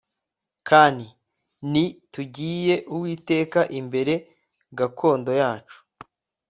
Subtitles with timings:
[0.67, 0.97] kan
[1.71, 4.13] ni tugiye uwiteka imbere
[4.77, 5.77] gakondo yacu